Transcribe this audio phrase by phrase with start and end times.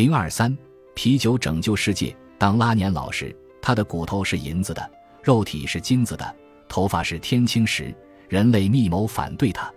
[0.00, 0.56] 零二三，
[0.94, 2.16] 啤酒拯救世界。
[2.38, 4.90] 当拉年老时，他的骨头是银子的，
[5.22, 6.34] 肉体是金子的，
[6.70, 7.94] 头发是天青时，
[8.26, 9.70] 人类密谋反对他。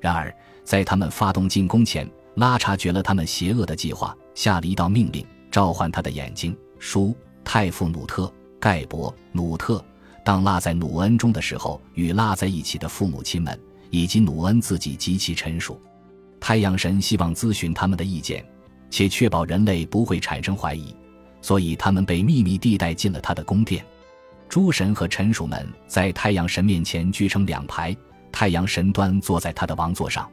[0.00, 0.34] 然而，
[0.64, 6.56] 在他们发动进攻前，拉察觉了他们邪恶的计划，下了一道命令，召唤他的眼睛。
[6.78, 7.14] 书
[7.44, 9.84] 太傅努特、盖博、努特。
[10.24, 13.60] 当拉在努恩中的时候，与拉在一起的父母亲们
[13.90, 15.78] 以及努恩自己极其成熟。
[16.40, 18.42] 太阳神希望咨询他们的意见。
[18.90, 20.94] 且确保人类不会产生怀疑，
[21.40, 23.84] 所以他们被秘密地带进了他的宫殿。
[24.48, 27.94] 诸神和臣属们在太阳神面前聚成两排，
[28.32, 30.30] 太阳神端坐在他的王座上。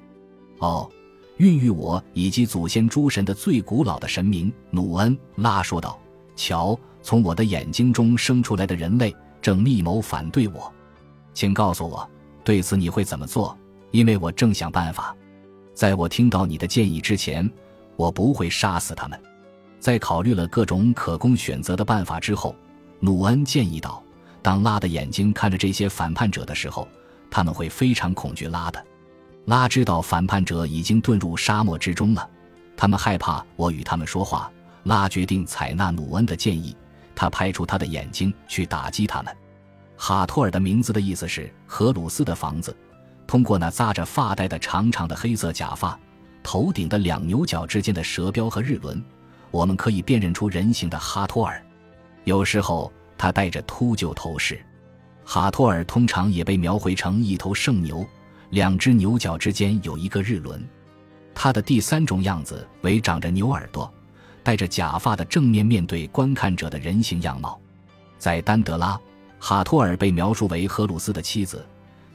[0.60, 0.90] 哦，
[1.38, 6.00] 孕育我以及祖先诸神的最古老的神明努恩拉说道
[6.38, 10.74] ：“瞧，从我的眼睛中生出来的人类正密谋反对我，
[11.34, 12.10] 请告诉我，
[12.46, 13.58] 对此你会怎么做？
[13.92, 15.14] 因为我正想办法。
[15.74, 17.52] 在我听到你的建议之前。”
[17.96, 19.20] 我不会杀死他们。
[19.80, 22.56] 在考虑了各种可供选择的办法之后，
[23.00, 24.04] 努恩建议道
[24.42, 26.88] ：“当拉的眼睛看着这些反叛者的时候，
[27.30, 28.84] 他们会非常恐惧拉的。
[29.46, 32.28] 拉知道反叛者已经遁入沙漠之中了，
[32.76, 34.52] 他们害怕我与他们说话。
[34.86, 36.76] 拉决定采纳努恩的建议，
[37.16, 39.36] 他派出他的眼睛去打击他们。
[39.98, 42.76] 哈托尔的名字的意思是荷鲁斯的房子。
[43.28, 46.00] 通过那扎着发带的长长的黑色假发。”
[46.46, 49.04] 头顶的两牛角之间的蛇标和日轮，
[49.50, 51.60] 我们可以辨认出人形的哈托尔。
[52.24, 54.64] 有时候他戴着秃鹫头饰。
[55.26, 58.06] 哈托尔通常也被描绘成一头圣牛，
[58.52, 60.64] 两只牛角之间有一个日轮。
[61.34, 63.92] 他的第三种样子为长着牛耳朵、
[64.44, 67.60] 戴着假发的正面面对观看者的人形样貌。
[68.20, 69.00] 在丹德拉，
[69.40, 71.66] 哈托尔被描述为荷鲁斯的妻子，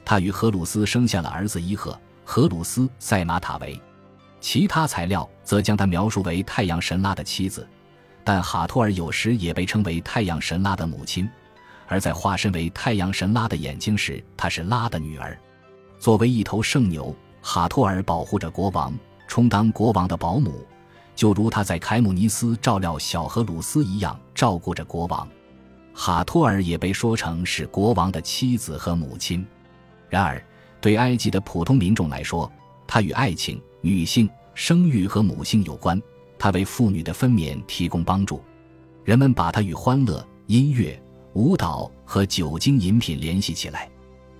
[0.05, 3.77] 他与荷鲁斯生下了儿子伊赫荷鲁斯塞马塔维。
[4.41, 7.65] 其他材料则将她描述为太阳神拉的妻子，
[8.23, 11.29] 但哈托尔有时也被称为太阳神拉的母亲。
[11.87, 15.37] 而在化身为太阳神拉的眼睛时，她是拉的女儿。
[15.99, 18.93] 作为一头圣牛，哈托尔保护着国王，
[19.27, 20.65] 充当国王的保姆，
[21.15, 25.27] 就如他在凯姆尼斯照料小荷鲁斯一样照顾着国王。
[25.93, 29.45] 哈托尔也被说成是国王的妻子和母亲。
[30.09, 30.43] 然而，
[30.79, 32.51] 对埃及的普通民众来说，
[32.87, 33.61] 他与爱情。
[33.83, 36.01] 女性生育和母性有关，
[36.37, 38.41] 它为妇女的分娩提供帮助。
[39.03, 41.01] 人们把它与欢乐、音乐、
[41.33, 43.89] 舞蹈和酒精饮品联系起来。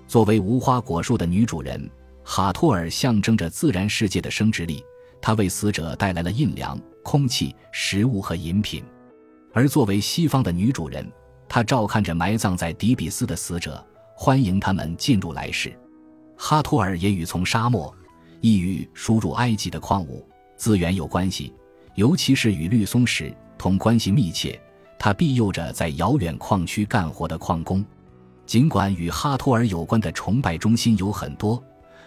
[0.08, 1.90] 作为无花果树的女主人，
[2.24, 4.84] 哈托尔象征着自然世界的生殖力。
[5.22, 8.84] 她为死者带来了阴凉、空气、食物和饮品。
[9.54, 11.10] 而作为西方的女主人，
[11.48, 13.86] 她照看着埋葬在底比斯的死者，
[14.16, 15.74] 欢迎他们进入来世。
[16.38, 17.94] 哈托尔也与从沙漠。
[18.42, 21.54] 亦与输入埃及的矿物资源有关系，
[21.96, 24.60] 尤其是与绿松石同关系密切。
[25.00, 27.84] 它庇佑着在遥远矿区干活的矿工。
[28.46, 31.64] 尽管与哈托尔有关的崇拜中心有很多，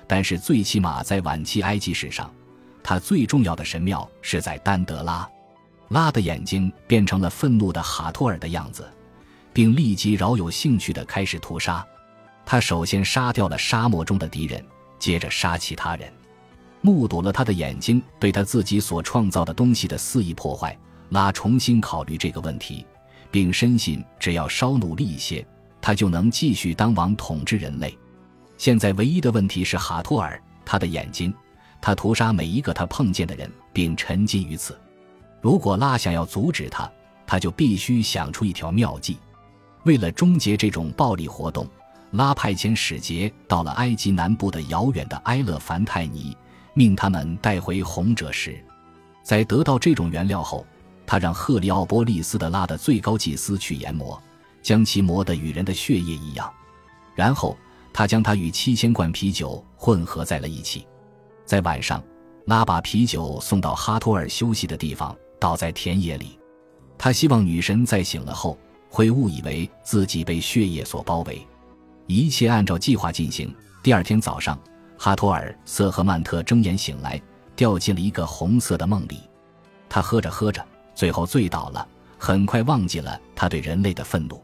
[0.06, 2.31] 但是最起码在晚期埃及史上，
[2.83, 5.28] 他最重要的神庙是在丹德拉。
[5.89, 8.89] 拉的眼睛变成了愤怒的哈托尔的样子，
[9.53, 11.84] 并立即饶有兴趣地开始屠杀。
[12.47, 14.65] 他首先杀掉了沙漠中的敌人，
[14.99, 16.12] 接着杀其他人。
[16.84, 20.77] 目睹了他的眼睛对他自己所创造的东西的肆意破坏，
[21.09, 22.84] 拉重新考虑这个问题，
[23.31, 25.43] 并深信只要稍努力一些，
[25.81, 27.97] 他就能继续当王统治人类。
[28.59, 31.33] 现在唯一的问题是哈托尔，他的眼睛，
[31.81, 34.78] 他屠杀每一个他碰见的人，并沉浸于此。
[35.41, 36.87] 如果拉想要阻止他，
[37.27, 39.17] 他就必须想出一条妙计。
[39.84, 41.67] 为了终结这种暴力活动，
[42.11, 46.37] 拉派遣使节到了埃及南部的遥远的埃勒凡泰尼。
[46.75, 48.62] 命他们带回红赭石，
[49.23, 50.67] 在得到这种原料后，
[51.07, 54.21] 他让赫利奥波利斯的拉的最高祭司去研磨，
[54.61, 56.53] 将其磨得与人的血液一样。
[57.15, 57.57] 然后
[57.93, 60.85] 他将它与七千罐啤酒混合在了一起。
[61.45, 62.03] 在晚上，
[62.47, 66.39] 拉把啤酒送到哈托尔休息的地方，倒在田野里。
[66.99, 71.47] 他希望女神在醒了后会误以为自己被血液所包围。
[72.09, 73.55] 一切按照计划进行。
[73.81, 74.59] 第二天早上。
[75.05, 77.21] 哈托尔·瑟赫曼特睁眼醒来，
[77.55, 79.21] 掉进了一个红色的梦里。
[79.87, 80.65] 他喝着喝着，
[80.95, 81.87] 最后醉倒了，
[82.17, 84.43] 很快忘记了他对人类的愤怒。